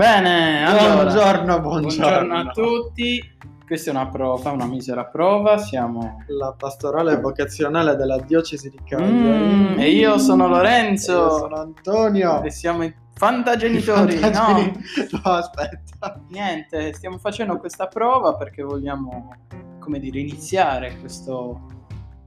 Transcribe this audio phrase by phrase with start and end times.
[0.00, 2.26] Bene, allora, Buongiorno, buongiorno.
[2.26, 3.22] buongiorno a tutti.
[3.66, 5.58] Questa è una prova, una misera prova.
[5.58, 6.24] Siamo.
[6.28, 9.74] La pastorale vocazionale della diocesi di Cagliari.
[9.74, 11.12] Mm, e io sono Lorenzo.
[11.12, 12.42] Io sono Antonio.
[12.42, 14.16] E siamo i fantagenitori.
[14.16, 14.72] Fantageni-
[15.10, 16.18] No, No, aspetta.
[16.30, 19.34] niente, stiamo facendo questa prova perché vogliamo,
[19.80, 21.66] come dire, iniziare questo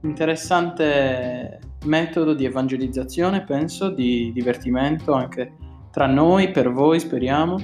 [0.02, 5.54] interessante metodo di evangelizzazione, penso, di divertimento anche
[5.94, 7.56] tra noi, per voi, speriamo.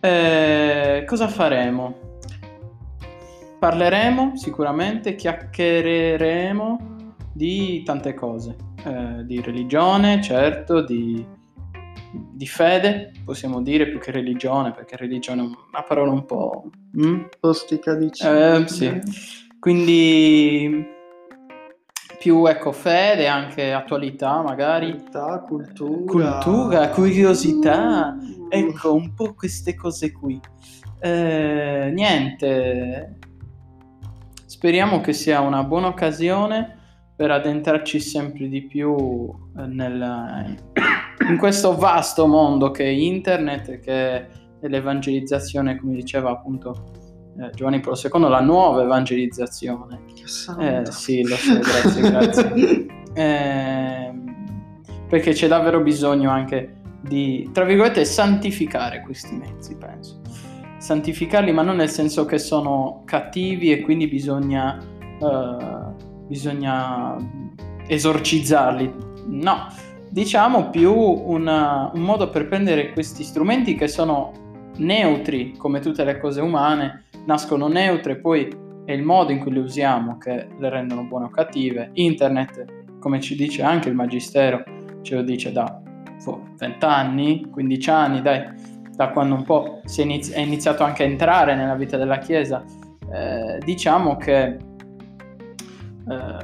[0.00, 1.94] Eh, cosa faremo?
[3.58, 11.22] Parleremo sicuramente, chiacchiereremo di tante cose, Eh, di religione, certo, di,
[12.32, 16.64] di fede, possiamo dire più che religione, perché religione è una parola un po'...
[16.98, 17.24] mm?
[17.40, 18.26] Ostica dici.
[18.26, 18.98] Eh, sì.
[19.58, 20.86] Quindi
[22.20, 26.36] più ecco fede, anche attualità magari, Civiltà, cultura.
[26.38, 28.46] cultura, curiosità, Uh.
[28.50, 30.38] ecco un po' queste cose qui.
[31.00, 33.16] Eh, niente,
[34.44, 36.76] speriamo che sia una buona occasione
[37.16, 38.94] per addentrarci sempre di più
[39.58, 40.56] eh, nel-
[41.26, 44.26] in questo vasto mondo che è internet, che
[44.60, 46.99] è l'evangelizzazione, come diceva appunto
[47.38, 50.00] eh, Giovanni Paolo II, la nuova evangelizzazione.
[50.58, 52.86] Eh, sì, lo so, grazie, grazie.
[53.12, 54.34] Ehm,
[55.08, 60.20] perché c'è davvero bisogno anche di, tra virgolette, santificare questi mezzi, penso.
[60.78, 65.56] Santificarli, ma non nel senso che sono cattivi e quindi bisogna, eh,
[66.28, 67.16] bisogna
[67.88, 68.94] esorcizzarli.
[69.26, 69.66] No,
[70.08, 74.32] diciamo più una- un modo per prendere questi strumenti che sono
[74.76, 78.48] neutri, come tutte le cose umane, nascono neutre, poi
[78.84, 81.90] è il modo in cui le usiamo che le rendono buone o cattive.
[81.94, 84.62] Internet, come ci dice anche il Magistero,
[85.02, 85.80] ce lo dice da
[86.58, 88.42] 20 anni, 15 anni, dai,
[88.94, 92.18] da quando un po' si è, inizi- è iniziato anche a entrare nella vita della
[92.18, 92.64] Chiesa.
[93.12, 94.58] Eh, diciamo che eh,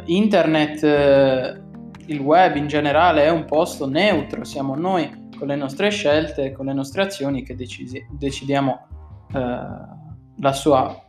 [0.05, 1.61] internet, eh,
[2.07, 6.67] il web in generale è un posto neutro, siamo noi con le nostre scelte, con
[6.67, 8.87] le nostre azioni che decisi- decidiamo
[9.35, 9.96] eh,
[10.53, 11.05] sua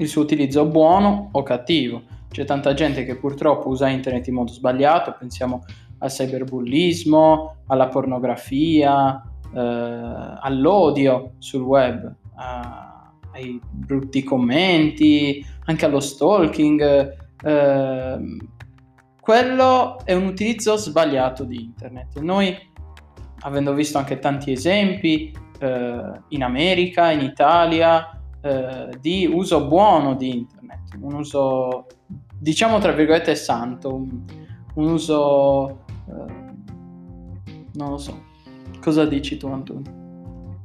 [0.00, 2.02] il suo utilizzo buono o cattivo.
[2.30, 5.64] C'è tanta gente che purtroppo usa internet in modo sbagliato, pensiamo
[5.98, 9.22] al cyberbullismo, alla pornografia,
[9.54, 9.58] eh,
[10.40, 17.18] all'odio sul web, a- ai brutti commenti, anche allo stalking.
[17.42, 18.36] ehm,
[19.18, 22.18] quello è un utilizzo sbagliato di internet.
[22.20, 22.54] Noi,
[23.40, 30.38] avendo visto anche tanti esempi eh, in America, in Italia, eh, di uso buono di
[30.38, 31.86] internet, un uso
[32.38, 34.22] diciamo tra virgolette santo, un,
[34.74, 36.48] un uso eh,
[37.72, 38.28] non lo so.
[38.80, 39.98] Cosa dici tu Antonio?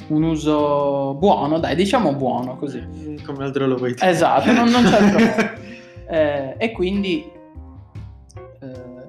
[0.07, 2.79] Un uso buono, dai, diciamo buono così.
[2.79, 4.09] Mm, Come altro lo vuoi dire?
[4.09, 5.63] Esatto, non, non c'è altro.
[6.07, 7.27] Eh, e quindi
[8.59, 9.07] eh,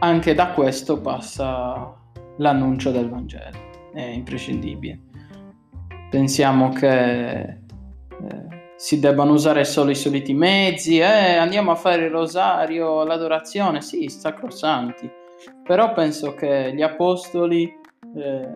[0.00, 1.90] anche da questo passa
[2.36, 3.56] l'annuncio del Vangelo,
[3.94, 5.00] è imprescindibile.
[6.10, 7.60] Pensiamo che
[8.78, 14.08] si debbano usare solo i soliti mezzi, eh, andiamo a fare il rosario, l'adorazione, sì,
[14.08, 15.10] sacrosanti,
[15.64, 18.48] però penso che gli apostoli eh,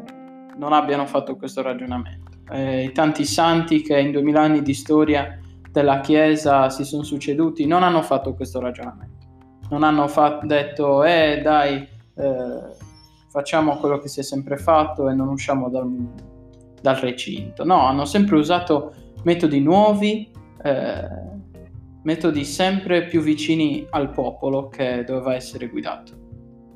[0.57, 2.31] non abbiano fatto questo ragionamento.
[2.53, 5.41] Eh, I tanti santi che in duemila anni di storia
[5.73, 9.27] della Chiesa si sono succeduti non hanno fatto questo ragionamento,
[9.71, 11.79] non hanno fa- detto, eh dai,
[12.15, 12.61] eh,
[13.29, 15.91] facciamo quello che si è sempre fatto e non usciamo dal,
[16.81, 17.65] dal recinto.
[17.65, 20.31] No, hanno sempre usato metodi nuovi,
[20.63, 21.09] eh,
[22.03, 26.13] metodi sempre più vicini al popolo che doveva essere guidato.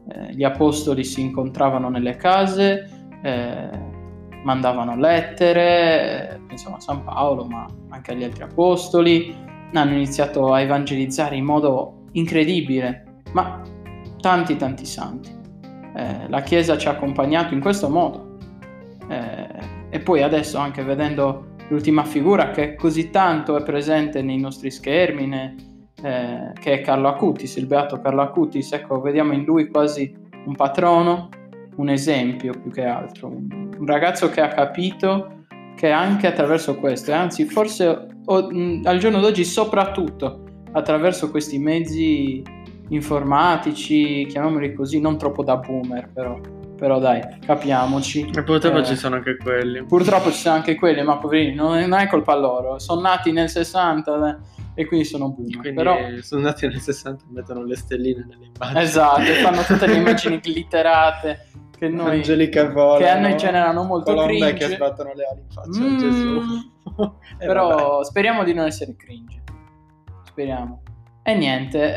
[0.09, 2.89] Eh, gli apostoli si incontravano nelle case,
[3.23, 3.69] eh,
[4.45, 9.35] mandavano lettere, eh, pensiamo a San Paolo, ma anche agli altri apostoli,
[9.73, 13.61] hanno iniziato a evangelizzare in modo incredibile, ma
[14.21, 15.35] tanti tanti santi.
[15.97, 18.39] Eh, la Chiesa ci ha accompagnato in questo modo.
[19.09, 19.49] Eh,
[19.91, 25.27] e poi adesso anche vedendo l'ultima figura che così tanto è presente nei nostri schermi,
[25.27, 25.55] ne-
[26.03, 30.15] eh, che è Carlo Acutis, il beato Carlo Acutis, ecco, vediamo in lui quasi
[30.45, 31.29] un patrono,
[31.77, 37.15] un esempio più che altro, un, ragazzo che ha capito che anche attraverso questo, e
[37.15, 42.43] anzi forse o- mh, al giorno d'oggi soprattutto attraverso questi mezzi
[42.89, 46.39] informatici, chiamiamoli così, non troppo da boomer però,
[46.77, 48.31] però dai, capiamoci.
[48.35, 49.85] E purtroppo Eh, ci sono anche quelli.
[49.85, 53.33] Purtroppo ci sono anche quelli, ma poverini, non è, non è colpa loro, sono nati
[53.33, 54.29] nel 60
[54.75, 55.59] eh, e quindi sono boomer.
[55.59, 58.81] Quindi Però, sono nati nel 60 e mettono le stelline nelle immagini.
[58.83, 62.99] esatto, e fanno tutte le immagini glitterate che, noi, Angeli che volano.
[62.99, 64.69] che a noi generano molto colombe cringe.
[64.69, 66.41] che sbattono le ali in faccia Mm, a Gesù.
[67.39, 69.43] Però speriamo di non essere cringe.
[70.25, 70.83] Speriamo.
[71.23, 71.95] E niente,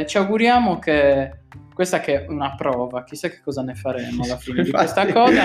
[0.00, 1.40] eh, ci auguriamo che
[1.74, 5.42] questa che è una prova, chissà che cosa ne faremo alla fine di questa cosa,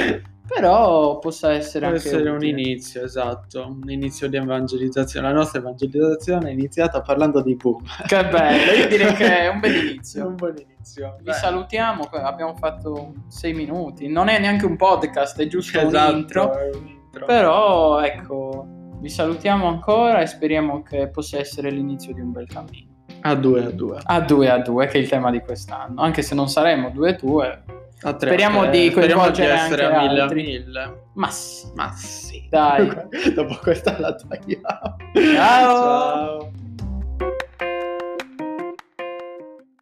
[0.48, 5.28] però possa essere Può anche essere un inizio, esatto, un inizio di evangelizzazione.
[5.28, 7.84] La nostra evangelizzazione è iniziata parlando di boom.
[8.06, 10.28] Che bello, io direi che è un bel inizio.
[10.28, 11.16] un buon inizio.
[11.18, 16.12] Vi Beh, salutiamo, abbiamo fatto sei minuti, non è neanche un podcast, è giusto esatto,
[16.12, 17.26] un intro, è un intro.
[17.26, 18.66] però ecco,
[19.00, 22.89] vi salutiamo ancora e speriamo che possa essere l'inizio di un bel cammino.
[23.22, 24.00] A due, a due.
[24.04, 27.10] A due a due, che è il tema di quest'anno, anche se non saremo due
[27.12, 27.64] a due,
[28.02, 28.80] A tre, Speriamo a tre.
[28.80, 30.40] di Speriamo coinvolgere essere anche a mille altri.
[30.40, 31.02] a mille.
[31.14, 31.68] ma sì.
[31.76, 32.48] Ma sì.
[32.50, 32.88] Dai.
[33.36, 34.96] Dopo questa la tagliamo.
[35.36, 36.40] Ciao.
[36.40, 36.52] Ciao.